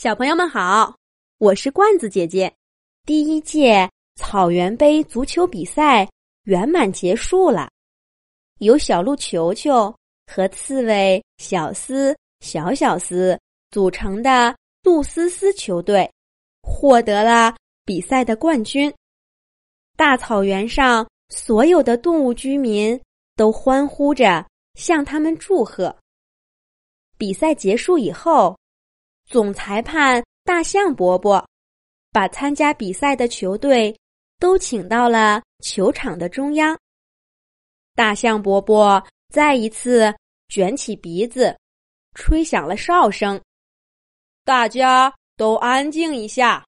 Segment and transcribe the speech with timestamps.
[0.00, 0.96] 小朋友们好，
[1.36, 2.50] 我是罐子姐姐。
[3.04, 6.08] 第一届草原杯足球比赛
[6.44, 7.70] 圆满结束了，
[8.60, 9.94] 由小鹿球球
[10.26, 13.38] 和刺猬小斯小小斯
[13.70, 16.10] 组成的鹿思思球队
[16.62, 17.54] 获得了
[17.84, 18.90] 比赛的冠军。
[19.98, 22.98] 大草原上所有的动物居民
[23.36, 24.46] 都欢呼着
[24.76, 25.94] 向他们祝贺。
[27.18, 28.58] 比赛结束以后。
[29.30, 31.48] 总裁判大象伯伯
[32.10, 33.96] 把参加比赛的球队
[34.40, 36.76] 都请到了球场的中央。
[37.94, 39.00] 大象伯伯
[39.32, 40.12] 再一次
[40.48, 41.56] 卷起鼻子，
[42.16, 43.40] 吹响了哨声
[44.44, 46.66] ：“大家都安静一下，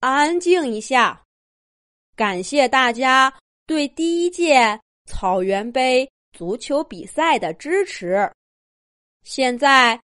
[0.00, 1.22] 安静一下！
[2.14, 3.32] 感谢大家
[3.66, 8.30] 对第一届草原杯足球比赛的支持。
[9.22, 9.98] 现在。”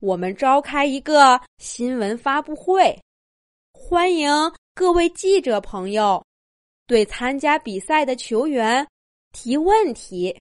[0.00, 3.00] 我们召开一个新闻发布会，
[3.72, 4.30] 欢迎
[4.74, 6.22] 各位记者朋友
[6.86, 8.86] 对参加比赛的球员
[9.32, 10.38] 提问题，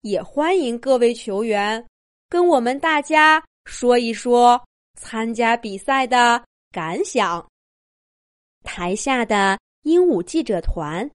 [0.00, 1.86] 也欢迎各位球员
[2.28, 4.60] 跟我们大家说一说
[4.98, 7.46] 参加比赛的感想。
[8.64, 11.08] 台下的鹦鹉记者团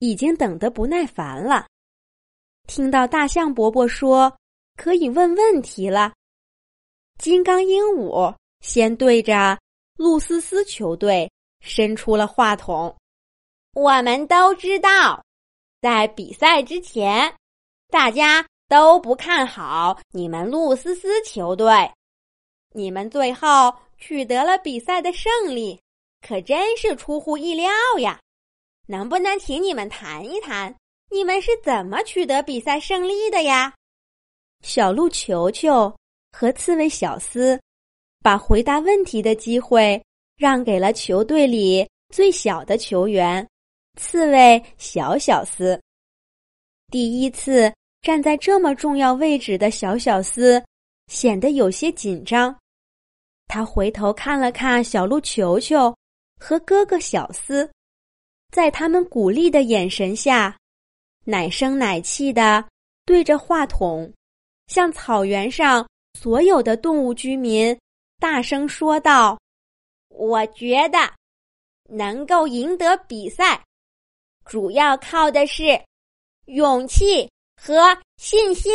[0.00, 1.68] 已经等得不耐烦了，
[2.66, 4.36] 听到大象伯伯说
[4.74, 6.12] 可以问问题了。
[7.20, 9.58] 金刚鹦鹉先对着
[9.98, 12.96] 露丝丝球队伸出了话筒。
[13.74, 15.22] 我们都知道，
[15.82, 17.30] 在比赛之前，
[17.90, 21.68] 大家都不看好你们露丝丝球队。
[22.72, 25.78] 你们最后取得了比赛的胜利，
[26.26, 28.18] 可真是出乎意料呀！
[28.86, 30.74] 能不能请你们谈一谈，
[31.10, 33.74] 你们是怎么取得比赛胜利的呀？
[34.62, 35.94] 小鹿球球。
[36.32, 37.60] 和刺猬小斯，
[38.20, 40.02] 把回答问题的机会
[40.36, 43.46] 让给了球队里最小的球员——
[44.00, 45.80] 刺猬小小斯。
[46.90, 47.72] 第一次
[48.02, 50.62] 站在这么重要位置的小小斯
[51.08, 52.56] 显得有些紧张。
[53.46, 55.94] 他回头看了看小鹿球球
[56.38, 57.68] 和哥哥小斯，
[58.52, 60.56] 在他们鼓励的眼神下，
[61.24, 62.64] 奶声奶气的
[63.04, 64.12] 对着话筒，
[64.68, 65.86] 向草原上。
[66.22, 67.74] 所有的动物居民
[68.18, 69.40] 大声说道
[70.12, 70.98] ：“我觉得
[71.88, 73.64] 能够赢得比赛，
[74.44, 75.82] 主要靠的是
[76.44, 77.26] 勇气
[77.56, 78.70] 和信心。”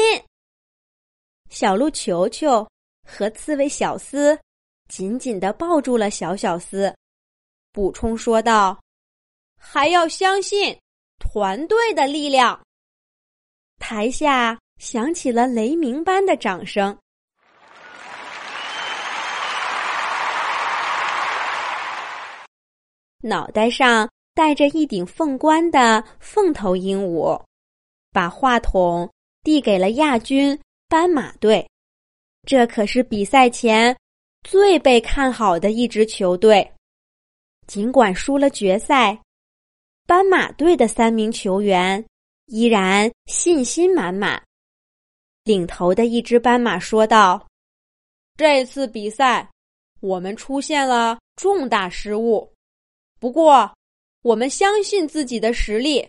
[1.52, 2.68] 小鹿球球
[3.08, 4.36] 和刺猬小斯
[4.90, 6.92] 紧紧的抱住了小小斯，
[7.72, 8.82] 补充说道
[9.56, 10.76] ：“还要相信
[11.20, 12.60] 团队的力量。”
[13.78, 16.98] 台下响起了雷鸣般的掌声。
[23.26, 27.44] 脑袋上戴着一顶凤冠的凤头鹦鹉，
[28.12, 29.12] 把话筒
[29.44, 31.68] 递给了亚军斑马队。
[32.46, 33.98] 这可是比赛前
[34.44, 36.72] 最被看好的一支球队。
[37.66, 39.20] 尽管输了决赛，
[40.06, 42.06] 斑马队的三名球员
[42.46, 44.40] 依然信心满满。
[45.46, 47.44] 领头的一只斑马说道
[48.38, 49.50] ：“这次比赛，
[50.00, 52.48] 我们出现了重大失误。”
[53.26, 53.74] 不过，
[54.22, 56.08] 我们相信自己的实力。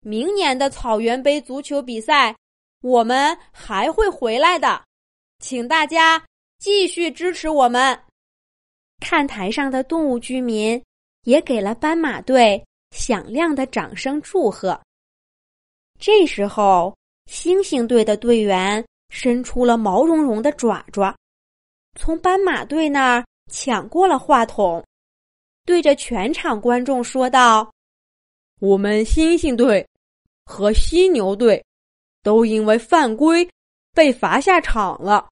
[0.00, 2.34] 明年的草原杯足球比赛，
[2.82, 4.82] 我们还会回来的，
[5.38, 6.20] 请大家
[6.58, 7.96] 继续支持我们。
[8.98, 10.82] 看台上的动物居民
[11.22, 12.60] 也给了斑马队
[12.90, 14.80] 响亮的掌声祝贺。
[16.00, 16.92] 这时候，
[17.30, 21.16] 猩猩队的队员伸出了毛茸茸的爪爪，
[21.96, 24.84] 从斑马队那儿抢过了话筒。
[25.68, 27.70] 对着全场观众说道
[28.58, 29.86] ：“我们猩猩队
[30.46, 31.62] 和犀牛队
[32.22, 33.46] 都因为犯规
[33.92, 35.28] 被罚下场了，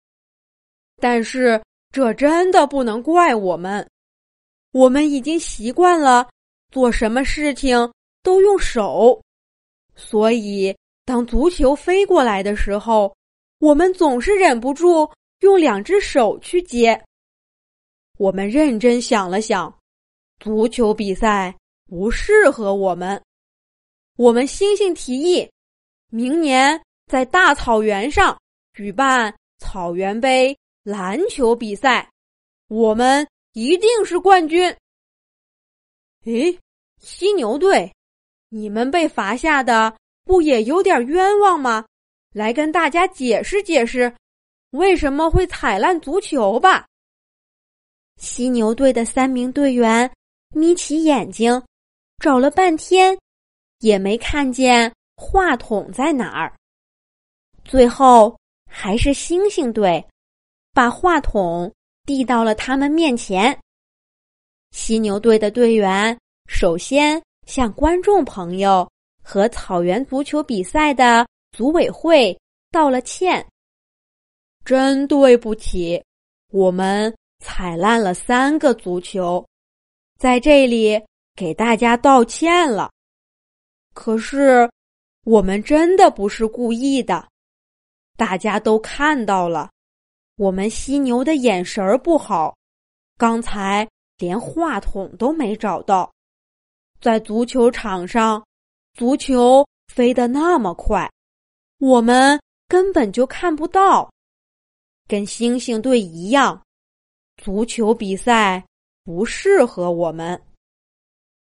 [1.01, 1.59] 但是
[1.91, 3.89] 这真的不能怪我们。
[4.73, 6.29] 我们已经习惯了
[6.71, 7.91] 做什么事情
[8.23, 9.19] 都用手，
[9.95, 13.17] 所以当足球飞过来的时候，
[13.59, 15.11] 我们总是忍不住
[15.41, 17.03] 用两只手去接。
[18.19, 19.75] 我们认真想了想。”
[20.39, 21.55] 足球比赛
[21.89, 23.21] 不适合我们。
[24.17, 25.51] 我们星星提议，
[26.11, 28.39] 明年在大草原上
[28.73, 32.11] 举办草原杯篮球比赛，
[32.69, 34.75] 我们一定是冠军。
[36.25, 36.59] 诶，
[37.01, 37.93] 犀牛队，
[38.49, 41.85] 你们被罚下的不也有点冤枉吗？
[42.33, 44.15] 来跟大家解释解释，
[44.71, 46.87] 为什么会踩烂足球吧。
[48.17, 50.11] 犀牛队的三名队员
[50.55, 51.63] 眯起眼睛，
[52.19, 53.19] 找了半天，
[53.81, 56.53] 也没看见话筒在哪儿。
[57.65, 58.39] 最后，
[58.71, 60.05] 还是星星队
[60.73, 61.73] 把话筒
[62.05, 63.59] 递到了他们面前。
[64.71, 66.17] 犀牛队的队员
[66.49, 68.89] 首先向观众朋友
[69.23, 72.39] 和草原足球比赛的组委会
[72.71, 73.45] 道了歉。
[74.65, 76.03] 真对不起，
[76.53, 79.45] 我们踩烂了三个足球，
[80.19, 81.01] 在这里
[81.35, 82.91] 给大家道歉了。
[83.95, 84.71] 可是，
[85.25, 87.27] 我们真的不是故意的。
[88.17, 89.71] 大家都看到了，
[90.37, 92.57] 我们犀牛的眼神儿不好，
[93.19, 93.87] 刚才
[94.19, 96.11] 连话筒都没找到。
[97.01, 98.43] 在足球场上，
[98.95, 101.11] 足球飞得那么快，
[101.79, 104.11] 我们根本就看不到。
[105.07, 106.61] 跟星星队一样，
[107.37, 108.65] 足球比赛
[109.07, 110.43] 不适合我们。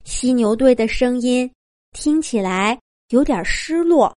[0.06, 1.52] 犀牛队的声音
[1.92, 2.80] 听起来
[3.10, 4.16] 有点失落。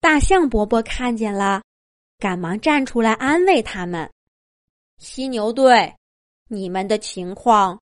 [0.00, 1.62] 大象伯伯看见了，
[2.18, 4.10] 赶忙站出来安慰他们
[4.98, 5.94] ：“犀牛队，
[6.48, 7.80] 你们的情况，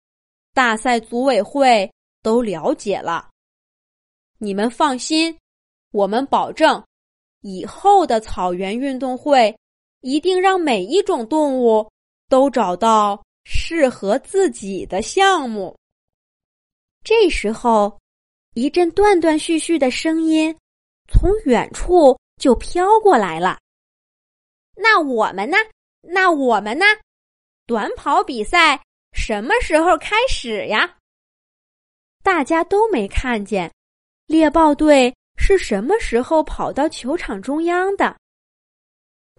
[0.53, 1.91] 大赛组委会
[2.21, 3.27] 都了解了。
[4.37, 5.35] 你们放心，
[5.89, 6.85] 我们保证，
[7.41, 9.57] 以后的草原运动会
[10.01, 11.91] 一定让每一种动物
[12.29, 15.73] 都找到适合自己的项目。”
[17.05, 17.97] 这时候，
[18.55, 20.53] 一阵断断续续的声音。
[21.07, 23.59] 从远处就飘过来了。
[24.75, 25.55] 那我们呢？
[26.01, 26.85] 那我们呢？
[27.67, 28.83] 短跑比赛
[29.13, 30.97] 什么时候开始呀？
[32.23, 33.71] 大家都没看见
[34.25, 38.17] 猎豹队是什么时候跑到球场中央的。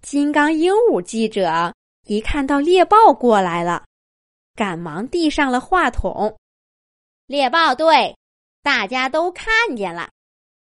[0.03, 1.75] 金刚鹦鹉记者
[2.07, 3.85] 一看到猎豹过来了，
[4.57, 6.35] 赶忙递上了话筒
[7.29, 8.17] ：“猎豹队，
[8.63, 10.09] 大家都看见了。”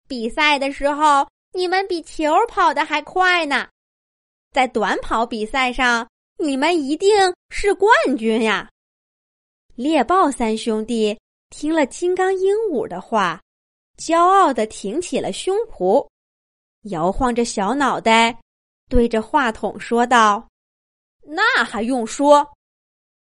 [0.08, 3.69] 比赛的时候，你们比球跑得还快呢。
[4.50, 6.08] 在短跑比赛上，
[6.38, 7.10] 你们一定
[7.50, 8.70] 是冠军呀！
[9.75, 11.19] 猎豹三兄弟
[11.50, 13.40] 听了金刚鹦鹉的话，
[13.98, 16.06] 骄傲的挺起了胸脯，
[16.84, 18.38] 摇晃着小脑袋，
[18.88, 20.48] 对着话筒说道
[21.26, 22.48] ：“那还用说？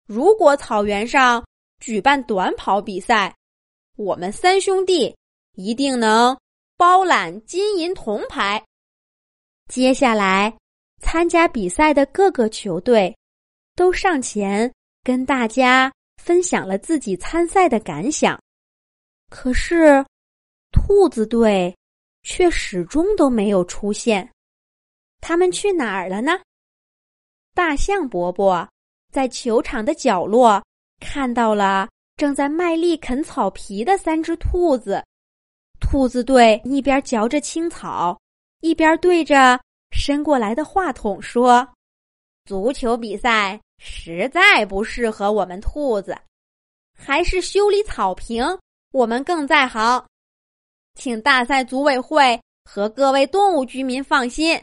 [0.09, 1.47] 如果草原上
[1.79, 3.33] 举办短跑比赛，
[3.95, 5.17] 我们三兄弟
[5.55, 6.37] 一定能。”
[6.79, 8.65] 包揽金银铜牌。
[9.67, 10.57] 接下来，
[11.03, 13.13] 参加比赛的各个球队
[13.75, 14.73] 都上前
[15.03, 18.41] 跟大家分享了自己参赛的感想。
[19.29, 20.07] 可是，
[20.71, 21.77] 兔子队
[22.23, 24.31] 却始终都没有出现。
[25.21, 26.41] 他们去哪儿了呢？
[27.55, 28.69] 大象伯伯
[29.19, 30.63] 在球场的角落
[31.01, 35.05] 看到了正在卖力啃草皮的三只兔子。
[35.81, 38.17] 兔子队一边嚼着青草，
[38.61, 39.59] 一边对着
[39.91, 41.69] 伸过来的话筒说
[42.47, 46.17] ：“足球比赛实在不适合我们兔子，
[46.97, 48.47] 还是修理草坪
[48.93, 50.07] 我们更在行。
[50.95, 54.63] 请大赛组委会和各位动物居民放心，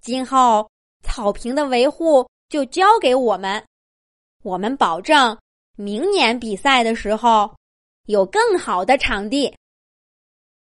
[0.00, 0.70] 今后
[1.02, 3.60] 草坪的维护就交给我们，
[4.42, 5.36] 我们保证
[5.76, 7.54] 明年比赛的时候
[8.06, 9.54] 有更好的场地。”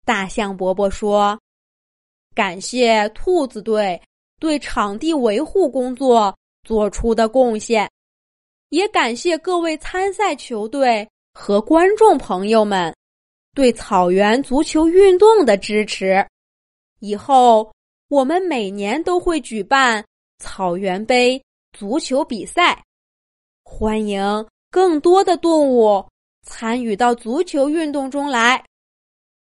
[0.04, 1.38] 大象伯伯说
[2.34, 4.00] ：“感谢兔子队
[4.38, 7.90] 对场地维护工作做出的贡献，
[8.68, 12.94] 也感谢各位参赛球队和观众朋友们
[13.54, 16.24] 对草原足球运动的支持。
[17.00, 17.72] 以后
[18.08, 20.04] 我们每年都会举办
[20.38, 22.82] 草原杯足球比赛，
[23.68, 26.06] 欢迎更多的动物
[26.44, 28.64] 参与到足球运动中来。”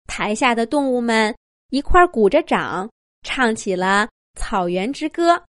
[0.07, 1.35] 台下的动物们
[1.71, 2.87] 一块鼓着掌，
[3.23, 4.07] 唱起了
[4.39, 5.33] 《草原之歌》。